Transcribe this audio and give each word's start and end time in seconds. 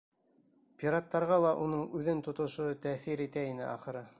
Пираттарға 0.83 1.37
ла 1.43 1.51
уның 1.65 1.85
үҙен 1.99 2.25
тотошо 2.29 2.69
тәьҫир 2.87 3.25
итә 3.27 3.49
ине, 3.53 3.69
ахыры. 3.75 4.05